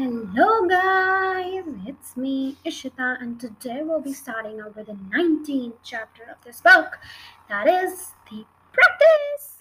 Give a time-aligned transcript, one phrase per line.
[0.00, 6.36] Hello guys, it's me Ishita and today we'll be starting with the 19th chapter of
[6.44, 7.00] this book
[7.48, 9.58] that is the practice.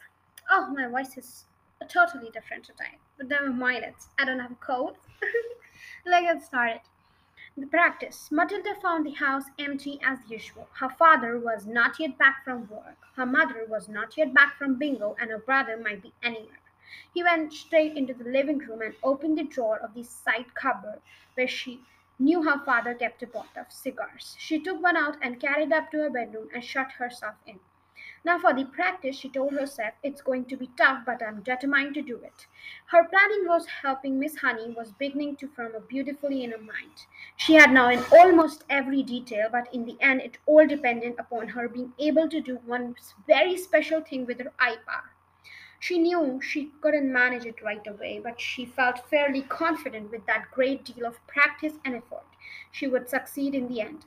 [0.52, 1.46] Oh, my voice is
[1.90, 3.96] totally different today, but never mind it.
[4.20, 4.98] I don't have a cold.
[6.06, 6.82] Let's get started.
[7.58, 8.30] The practice.
[8.30, 10.68] Matilda found the house empty as usual.
[10.74, 13.00] Her father was not yet back from work.
[13.16, 16.60] Her mother was not yet back from bingo and her brother might be anywhere.
[17.14, 21.02] He went straight into the living room and opened the drawer of the side cupboard
[21.36, 21.82] where she
[22.20, 24.36] knew her father kept a box of cigars.
[24.40, 27.60] She took one out and carried up to her bedroom and shut herself in.
[28.24, 31.94] Now, for the practice, she told herself, it's going to be tough, but I'm determined
[31.94, 32.46] to do it.
[32.88, 37.06] Her planning was helping Miss Honey was beginning to form beautifully in her mind.
[37.38, 41.48] She had now in almost every detail, but in the end, it all depended upon
[41.50, 45.12] her being able to do one very special thing with her eye power.
[45.80, 50.52] She knew she couldn't manage it right away, but she felt fairly confident with that
[50.52, 52.26] great deal of practice and effort.
[52.72, 54.06] She would succeed in the end.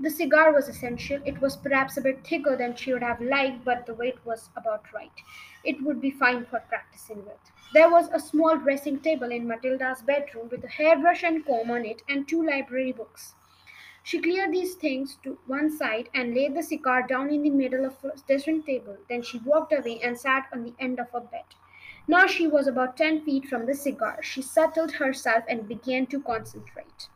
[0.00, 1.20] The cigar was essential.
[1.24, 4.50] It was perhaps a bit thicker than she would have liked, but the weight was
[4.56, 5.12] about right.
[5.64, 7.52] It would be fine for practicing with.
[7.72, 11.84] There was a small dressing table in Matilda's bedroom with a hairbrush and comb on
[11.84, 13.34] it and two library books.
[14.02, 17.84] She cleared these things to one side and laid the cigar down in the middle
[17.84, 18.96] of a dressing table.
[19.08, 21.44] Then she walked away and sat on the end of her bed.
[22.08, 24.22] Now she was about ten feet from the cigar.
[24.22, 27.08] She settled herself and began to concentrate.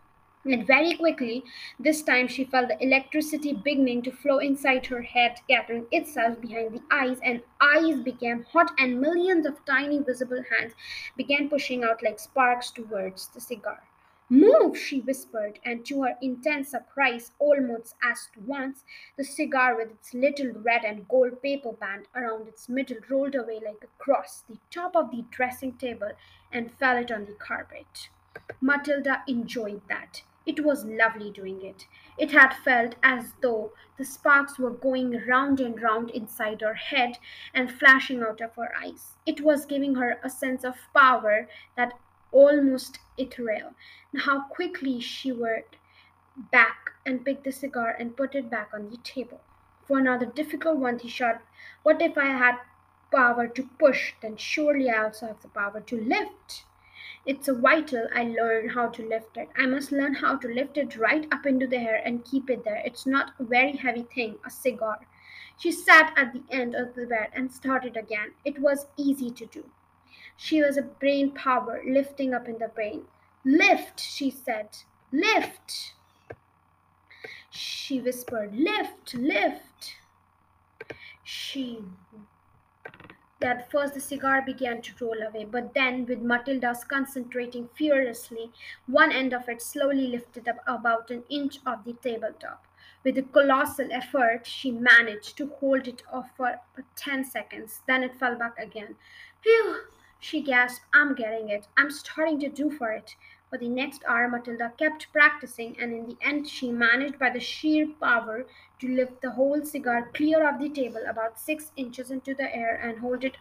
[0.44, 1.42] And very quickly,
[1.80, 6.72] this time she felt the electricity beginning to flow inside her head, gathering itself behind
[6.72, 10.74] the eyes, and eyes became hot, and millions of tiny visible hands
[11.16, 13.82] began pushing out like sparks towards the cigar.
[14.28, 18.84] Move, she whispered, and to her intense surprise, almost at once,
[19.16, 23.60] the cigar with its little red and gold paper band around its middle rolled away
[23.64, 26.10] like a cross the top of the dressing table
[26.50, 28.08] and fell it on the carpet.
[28.60, 30.22] Matilda enjoyed that.
[30.44, 31.86] It was lovely doing it.
[32.18, 37.18] It had felt as though the sparks were going round and round inside her head
[37.54, 39.14] and flashing out of her eyes.
[39.24, 41.92] It was giving her a sense of power that
[42.32, 43.74] almost ethereal.
[44.16, 45.76] How quickly she whirled
[46.50, 49.40] back and picked the cigar and put it back on the table.
[49.86, 51.42] For another difficult one, he shot,
[51.82, 52.58] What if I had
[53.10, 54.14] power to push?
[54.20, 56.64] Then surely I also have the power to lift.
[57.24, 59.48] It's vital I learn how to lift it.
[59.56, 62.64] I must learn how to lift it right up into the air and keep it
[62.64, 62.82] there.
[62.84, 65.00] It's not a very heavy thing, a cigar.
[65.58, 68.32] She sat at the end of the bed and started again.
[68.44, 69.64] It was easy to do.
[70.36, 73.06] She was a brain power lifting up in the brain.
[73.44, 74.78] Lift, she said.
[75.12, 75.94] Lift.
[77.50, 79.96] She whispered, Lift, lift.
[81.22, 81.84] She
[83.38, 88.50] that first the cigar began to roll away, but then, with Matilda's concentrating furiously,
[88.86, 92.64] one end of it slowly lifted up about an inch off the tabletop.
[93.04, 96.60] With a colossal effort, she managed to hold it off for
[96.96, 97.82] ten seconds.
[97.86, 98.96] Then it fell back again.
[99.42, 99.80] Phew!
[100.20, 101.68] She gasped, I'm getting it.
[101.74, 103.16] I'm starting to do for it.
[103.48, 107.40] For the next hour, Matilda kept practicing, and in the end, she managed by the
[107.40, 108.44] sheer power
[108.80, 112.76] to lift the whole cigar clear of the table about six inches into the air
[112.76, 113.38] and hold it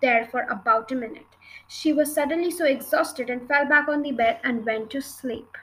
[0.00, 1.36] there for about a minute.
[1.68, 5.58] She was suddenly so exhausted and fell back on the bed and went to sleep.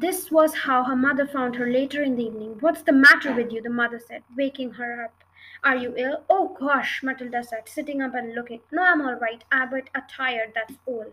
[0.00, 2.58] This was how her mother found her later in the evening.
[2.60, 3.60] What's the matter with you?
[3.60, 5.24] the mother said, waking her up.
[5.64, 6.22] Are you ill?
[6.30, 8.60] Oh gosh, Matilda said, sitting up and looking.
[8.70, 9.42] No, I'm all right.
[9.50, 11.06] I'm a bit tired, that's all.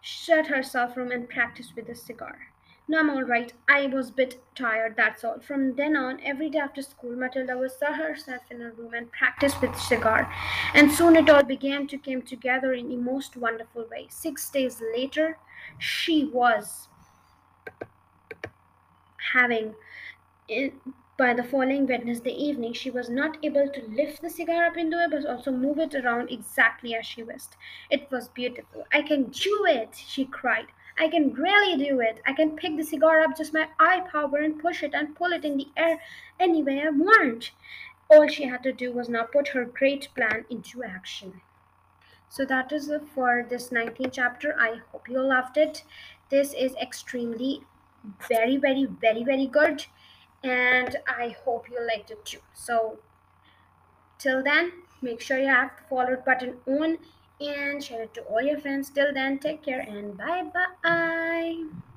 [0.00, 2.38] Shut herself room and practiced with a cigar.
[2.88, 3.52] No, I'm all right.
[3.68, 5.40] I was a bit tired, that's all.
[5.40, 9.12] From then on, every day after school, Matilda would sit herself in her room and
[9.12, 10.32] practice with the cigar.
[10.72, 14.06] And soon it all began to come together in a most wonderful way.
[14.08, 15.36] Six days later,
[15.78, 16.88] she was
[19.32, 19.74] having
[21.16, 25.00] by the following Wednesday evening, she was not able to lift the cigar up into
[25.00, 27.56] it, but also move it around exactly as she wished.
[27.88, 28.84] It was beautiful.
[28.92, 30.66] I can do it, she cried.
[30.98, 32.20] I can really do it.
[32.26, 35.32] I can pick the cigar up just my eye power and push it and pull
[35.32, 36.00] it in the air
[36.40, 37.52] any way I want.
[38.10, 41.40] All she had to do was now put her great plan into action.
[42.28, 44.54] So that is it for this 19th chapter.
[44.58, 45.84] I hope you loved it.
[46.30, 47.62] This is extremely,
[48.28, 49.86] very, very, very, very good
[50.42, 52.40] and I hope you liked it too.
[52.52, 52.98] So
[54.18, 56.98] till then, make sure you have the forward button on
[57.40, 58.90] and share it to all your friends.
[58.90, 61.93] Till then, take care and bye bye.